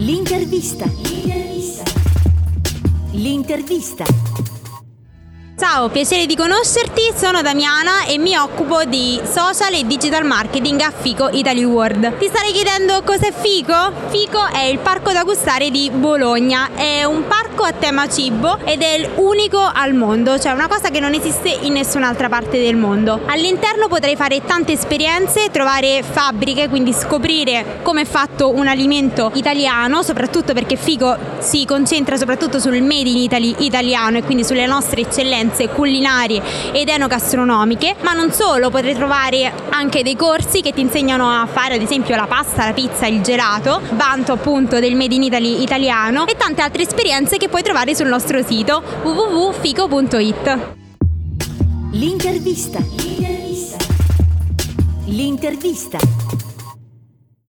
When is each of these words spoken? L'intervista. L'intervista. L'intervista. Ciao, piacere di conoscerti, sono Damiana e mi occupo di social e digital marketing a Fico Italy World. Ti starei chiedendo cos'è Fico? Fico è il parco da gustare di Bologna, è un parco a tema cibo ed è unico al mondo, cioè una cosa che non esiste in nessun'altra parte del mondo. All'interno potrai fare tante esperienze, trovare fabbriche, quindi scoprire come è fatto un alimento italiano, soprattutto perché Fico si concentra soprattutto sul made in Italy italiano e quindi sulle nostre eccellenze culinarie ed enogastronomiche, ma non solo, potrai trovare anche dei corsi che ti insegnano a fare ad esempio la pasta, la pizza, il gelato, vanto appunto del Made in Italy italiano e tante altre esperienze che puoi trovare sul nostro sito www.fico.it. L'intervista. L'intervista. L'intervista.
L'intervista. 0.00 0.84
L'intervista. 0.84 1.82
L'intervista. 3.14 4.04
Ciao, 5.58 5.88
piacere 5.88 6.24
di 6.26 6.36
conoscerti, 6.36 7.12
sono 7.16 7.42
Damiana 7.42 8.04
e 8.06 8.16
mi 8.16 8.36
occupo 8.36 8.84
di 8.84 9.20
social 9.24 9.74
e 9.74 9.84
digital 9.84 10.24
marketing 10.24 10.80
a 10.82 10.92
Fico 10.92 11.28
Italy 11.30 11.64
World. 11.64 12.16
Ti 12.16 12.28
starei 12.28 12.52
chiedendo 12.52 13.02
cos'è 13.02 13.32
Fico? 13.32 13.92
Fico 14.10 14.46
è 14.46 14.62
il 14.66 14.78
parco 14.78 15.10
da 15.10 15.24
gustare 15.24 15.68
di 15.72 15.90
Bologna, 15.90 16.70
è 16.76 17.02
un 17.02 17.26
parco 17.26 17.47
a 17.68 17.72
tema 17.72 18.08
cibo 18.08 18.58
ed 18.64 18.80
è 18.80 19.10
unico 19.16 19.60
al 19.60 19.92
mondo, 19.92 20.38
cioè 20.38 20.52
una 20.52 20.68
cosa 20.68 20.88
che 20.88 21.00
non 21.00 21.12
esiste 21.12 21.50
in 21.50 21.74
nessun'altra 21.74 22.30
parte 22.30 22.58
del 22.58 22.76
mondo. 22.76 23.20
All'interno 23.26 23.88
potrai 23.88 24.16
fare 24.16 24.42
tante 24.42 24.72
esperienze, 24.72 25.50
trovare 25.50 26.02
fabbriche, 26.02 26.70
quindi 26.70 26.94
scoprire 26.94 27.80
come 27.82 28.02
è 28.02 28.04
fatto 28.06 28.50
un 28.54 28.68
alimento 28.68 29.30
italiano, 29.34 30.02
soprattutto 30.02 30.54
perché 30.54 30.76
Fico 30.76 31.14
si 31.40 31.66
concentra 31.66 32.16
soprattutto 32.16 32.58
sul 32.58 32.80
made 32.80 33.10
in 33.10 33.18
Italy 33.18 33.54
italiano 33.58 34.16
e 34.16 34.22
quindi 34.22 34.44
sulle 34.44 34.64
nostre 34.64 35.02
eccellenze 35.02 35.68
culinarie 35.68 36.40
ed 36.72 36.88
enogastronomiche, 36.88 37.96
ma 38.00 38.14
non 38.14 38.32
solo, 38.32 38.70
potrai 38.70 38.94
trovare 38.94 39.52
anche 39.68 40.02
dei 40.02 40.16
corsi 40.16 40.62
che 40.62 40.72
ti 40.72 40.80
insegnano 40.80 41.28
a 41.28 41.46
fare 41.46 41.74
ad 41.74 41.82
esempio 41.82 42.16
la 42.16 42.26
pasta, 42.26 42.64
la 42.64 42.72
pizza, 42.72 43.04
il 43.06 43.20
gelato, 43.20 43.82
vanto 43.90 44.32
appunto 44.32 44.78
del 44.78 44.96
Made 44.96 45.14
in 45.14 45.24
Italy 45.24 45.62
italiano 45.62 46.26
e 46.26 46.34
tante 46.34 46.62
altre 46.62 46.84
esperienze 46.84 47.36
che 47.36 47.48
puoi 47.58 47.62
trovare 47.62 47.94
sul 47.96 48.06
nostro 48.06 48.40
sito 48.44 48.80
www.fico.it. 49.02 50.58
L'intervista. 51.90 52.78
L'intervista. 52.78 53.76
L'intervista. 55.06 55.98